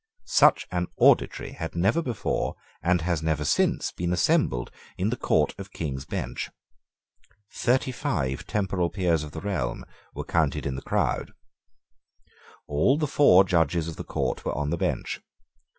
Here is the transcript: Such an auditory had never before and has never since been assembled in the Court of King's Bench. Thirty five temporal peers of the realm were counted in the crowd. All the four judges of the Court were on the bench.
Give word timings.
Such 0.25 0.65
an 0.71 0.87
auditory 0.97 1.51
had 1.51 1.75
never 1.75 2.01
before 2.01 2.55
and 2.81 3.01
has 3.01 3.21
never 3.21 3.45
since 3.45 3.91
been 3.91 4.11
assembled 4.11 4.71
in 4.97 5.11
the 5.11 5.15
Court 5.15 5.53
of 5.59 5.71
King's 5.73 6.05
Bench. 6.05 6.49
Thirty 7.53 7.91
five 7.91 8.47
temporal 8.47 8.89
peers 8.89 9.21
of 9.23 9.31
the 9.31 9.41
realm 9.41 9.85
were 10.15 10.25
counted 10.25 10.65
in 10.65 10.73
the 10.73 10.81
crowd. 10.81 11.33
All 12.65 12.97
the 12.97 13.05
four 13.05 13.43
judges 13.43 13.87
of 13.87 13.95
the 13.97 14.03
Court 14.03 14.43
were 14.43 14.57
on 14.57 14.71
the 14.71 14.75
bench. 14.77 15.21